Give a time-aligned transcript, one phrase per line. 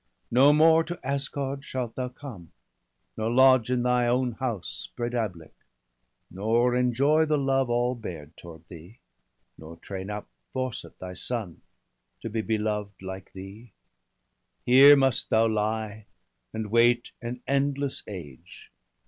[0.31, 2.51] No more to Asgard shalt thou come,
[3.15, 5.53] nor lodge In thy own house, Breidablik,
[6.31, 8.97] nor enjoy The love all bear toward thee,
[9.59, 11.61] nor train up Forset, thy son,
[12.21, 13.73] to be beloved like thee.
[14.65, 16.07] Here must thou lie,
[16.51, 18.71] and wait an endless age.